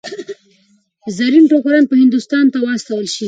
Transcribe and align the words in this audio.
زرین 1.15 1.43
ټوکران 1.51 1.83
به 1.89 1.95
هندوستان 2.03 2.45
ته 2.53 2.57
واستول 2.65 3.05
شي. 3.13 3.19